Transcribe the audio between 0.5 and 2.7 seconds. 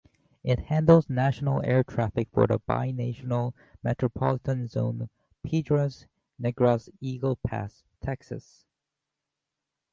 handles national air traffic for the